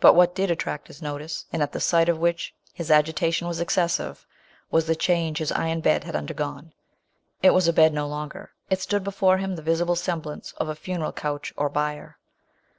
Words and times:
But 0.00 0.14
what 0.14 0.34
did 0.34 0.50
attract 0.50 0.86
his 0.88 1.02
no 1.02 1.18
tice, 1.18 1.44
and 1.52 1.62
at 1.62 1.72
the 1.72 1.78
sight 1.78 2.08
of 2.08 2.16
which 2.18 2.54
his 2.72 2.88
agi 2.88 3.12
tation 3.12 3.46
was 3.46 3.60
excessive, 3.60 4.26
was 4.70 4.86
the 4.86 4.96
change 4.96 5.36
his 5.40 5.52
iron 5.52 5.82
bed 5.82 6.04
had 6.04 6.16
undergone. 6.16 6.72
It 7.42 7.50
was 7.52 7.68
a 7.68 7.72
bed 7.74 7.92
no 7.92 8.06
longer. 8.06 8.52
It 8.70 8.80
stood 8.80 9.04
before 9.04 9.36
him, 9.36 9.56
the 9.56 9.60
visible 9.62 9.94
semblance 9.94 10.52
of 10.56 10.70
a 10.70 10.74
funeral 10.74 11.12
couch 11.12 11.52
or 11.54 11.68
bier 11.68 12.16